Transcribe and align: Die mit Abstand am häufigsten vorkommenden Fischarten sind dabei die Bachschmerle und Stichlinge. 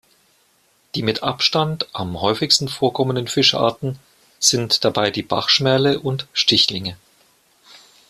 Die 0.95 1.03
mit 1.03 1.21
Abstand 1.21 1.87
am 1.93 2.19
häufigsten 2.21 2.67
vorkommenden 2.69 3.27
Fischarten 3.27 3.99
sind 4.39 4.83
dabei 4.83 5.11
die 5.11 5.21
Bachschmerle 5.21 5.99
und 5.99 6.25
Stichlinge. 6.33 6.97